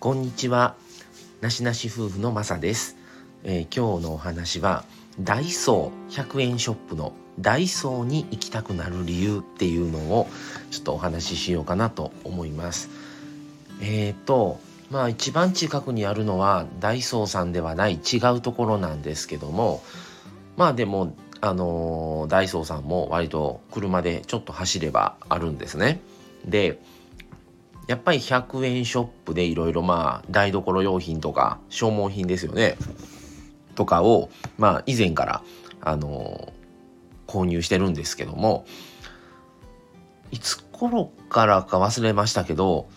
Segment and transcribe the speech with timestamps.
[0.00, 0.76] こんにちは。
[1.42, 2.96] なしなし夫婦のまさです、
[3.44, 4.86] えー今日のお話は、
[5.20, 10.26] ダイソー100円ショップのダイソーに行きたくなる理由っていうのを
[10.70, 12.88] ちょっとお話ししようかなと思います。
[13.82, 14.58] えーと、
[14.90, 19.82] まあ一番近くにあるのはダイソーさんではない違うところなんですけども、
[20.56, 26.00] まあでも、あのーダイソーさんも割と車でちょっと走ればあるんですね。
[26.46, 26.80] で、
[27.90, 32.76] やっぱり100円ショップでいろいろまあ台所用品とか消耗品ですよね。
[33.74, 35.42] とかをまあ以前から
[35.80, 36.52] あの
[37.26, 38.64] 購入してるんですけども
[40.30, 42.88] いつ頃からか忘れましたけど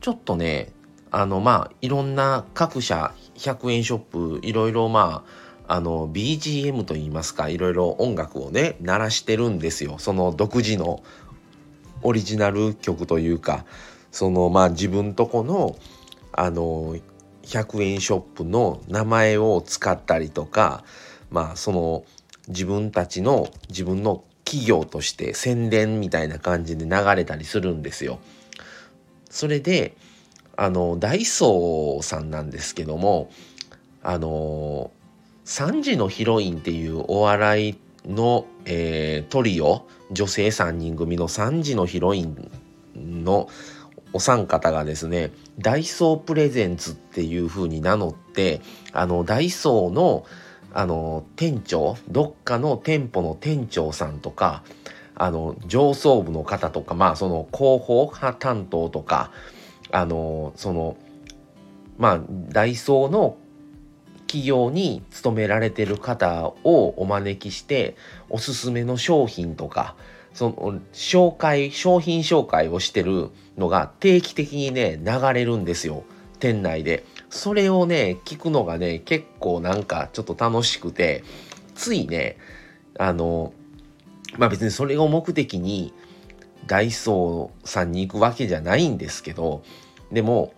[0.00, 0.72] ちょっとね
[1.12, 5.22] あのまあいろんな各社100円ショップいろいろま
[5.68, 10.00] ああの BGM といいますかいろいろ音楽をね鳴らしてるんですよ。
[10.00, 11.04] その独自の
[12.02, 13.64] オリジナル曲というか。
[14.10, 15.76] そのまあ自分とこの
[16.32, 16.96] あの
[17.42, 20.84] 100円ショップの名前を使ったりとか
[21.30, 22.04] まあその
[22.48, 28.18] 自分たちの自分の企業として宣伝みたいな感じで流れたりするんですよ。
[29.28, 29.96] それで
[30.56, 33.30] あのダイソーさんなんですけども
[34.02, 34.90] あの
[35.44, 42.50] 3時のヒロインっていうお笑いの、えートリオ女性3人組の3時のヒロイン
[42.96, 43.48] の
[44.12, 48.60] お三方がですねダイソープレゼンツっていう風に名乗って
[48.92, 50.26] あのダイソーの
[50.72, 54.62] あの店長どっかの店舗の店長さんとか
[55.16, 59.32] あの上層部の方とかまあその広報派担当とか
[59.90, 60.96] あのその
[61.98, 63.36] まあダイソーの
[64.28, 67.96] 企業に勤められてる方をお招きして
[68.28, 69.96] おすすめの商品とか
[70.34, 76.04] その紹介商品紹介をしてるのが定期的にね流れるんですよ。
[76.38, 77.04] 店内で。
[77.28, 81.24] それをね聞くのがね結構なんかちょっと楽しくて。
[81.80, 82.36] ついね
[82.98, 83.54] あの
[84.36, 85.94] まあ別にそれを目的に
[86.66, 89.62] ダイソーさんに行くわけじゃないんですけど
[90.12, 90.52] でも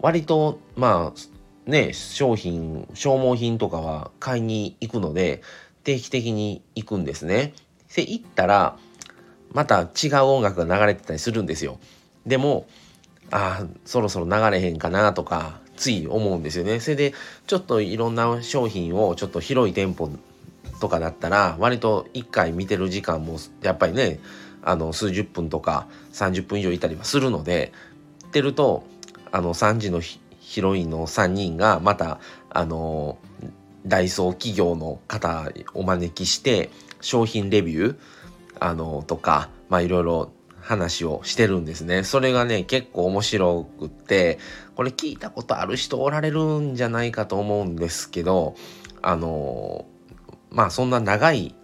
[0.00, 5.42] 割とまあね商品消耗品とかは買いに行くので
[5.84, 7.52] 定期的に行くんですね。
[7.94, 8.78] で行ったら
[9.54, 11.78] また違う音楽が流れてたりするんですよ。
[12.26, 12.66] でも
[13.30, 16.80] あそろそろ流れへんかなとかつい思うんですよね。
[16.80, 17.14] それで
[17.46, 20.10] ちょっといろんな商品をちょっと広い店舗
[20.80, 24.18] とかだったら割と1回見てる時間もやっぱりね
[24.62, 27.72] あの数十分とか30分以上いたりはするので
[28.26, 28.84] ってると
[29.30, 32.18] あの3時のヒロインの3人がまた
[32.50, 33.18] あの
[33.86, 35.42] ダイソー企業の方
[35.74, 36.70] をお招きして
[37.00, 37.96] 商品レビュー
[38.64, 42.02] あのとかまあいろいろ話をしてるんですね。
[42.02, 44.38] それがね結構面白くって
[44.74, 48.56] これ聞いたことある人おられるんじゃないかと思うんですけど
[49.02, 49.84] あの
[50.50, 51.54] まあそんな長い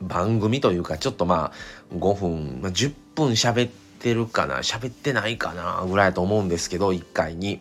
[0.00, 1.50] 番組というかちょっとま
[1.90, 7.60] あ5分、ま、10分喋ってるかな喋ってないかなぐらいと思うんですけど1回に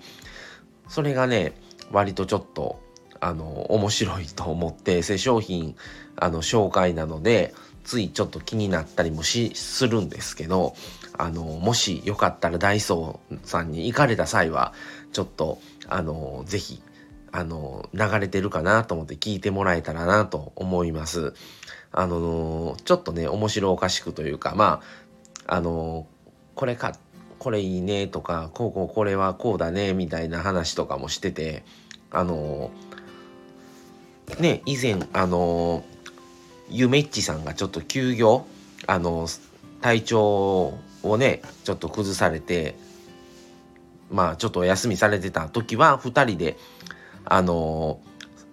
[0.87, 1.53] それがね
[1.91, 2.79] 割とちょっと
[3.19, 5.75] あの面白いと思って製商品
[6.15, 7.55] あの紹介なので
[7.87, 10.75] ついちょっと気になったりもしするんですけど
[11.17, 14.73] あのもしよかったらダイソーさんに行かれた際は
[15.13, 16.83] ちょっとあのぜひ
[17.31, 21.33] あの流れてるかなと思って聞いてもらえたらなと思います。
[21.93, 24.81] あのちょっとね面白おかしくというかま
[25.47, 26.07] ああの
[26.55, 26.93] これか
[27.39, 31.63] これいいねとかこうこうこれはこうだねみたいな話とかもしてて
[32.11, 32.69] あの
[34.39, 35.85] ね以前あの
[36.69, 38.45] ゆめっちさんがちょっと休業
[38.85, 39.27] あの
[39.81, 42.75] 体調をねちょっと崩されて
[44.11, 46.57] まあちょっとお休みされてた時は2人で
[47.25, 47.99] あの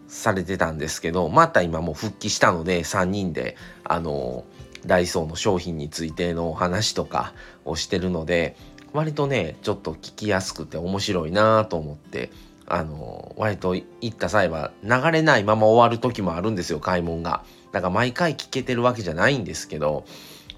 [0.09, 4.45] されてたんですけどまた今もう復帰したので3人であの
[4.87, 7.33] ダイソーの商品についてのお話とか
[7.65, 8.57] をしてるので
[8.93, 12.31] 割とねちょっと聞きやすくて面白いなと思って
[12.67, 17.45] あの割と行った際は流れないまま終わる時もあるんですよ買い物が。
[17.73, 20.05] だから毎回聞けてるわけじゃないんですけど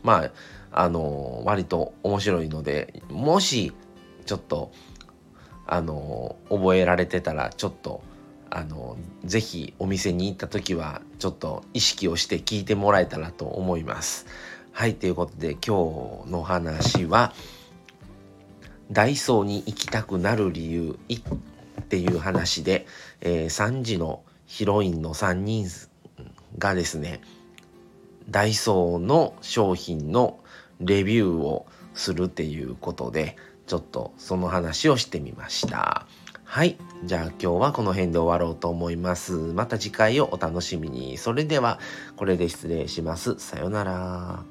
[0.03, 0.31] まあ
[0.85, 3.73] あの割と面白いのでもし
[4.27, 4.71] ちょっと
[5.67, 8.03] あの覚えられてたらちょっと
[8.51, 14.27] あのぜひお店に行った時はちょっと意識をして聞いてもらえたらと思います。
[14.73, 17.33] はいということで今日の話は
[18.93, 21.19] ダイソーに行きたくなる理由い
[21.81, 22.87] っていう話で、
[23.21, 25.67] えー3時のヒロインの3人
[26.59, 27.21] がですね
[28.31, 30.39] ダイソーの商品の
[30.81, 33.37] レビューをするっていうことで
[33.67, 36.07] ちょっとその話をしてみました。
[36.45, 36.77] はい。
[37.05, 39.33] じゃあ今日はこの辺で終わろうと思います。
[39.33, 41.19] また次回をお楽しみに。
[41.19, 41.81] それでは、
[42.15, 43.35] これで失礼します。
[43.39, 44.45] さようなら。